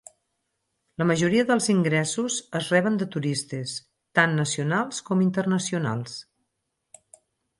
[1.01, 3.75] La majoria dels ingressos es reben de turistes,
[4.19, 6.17] tant nacionals com internacionals.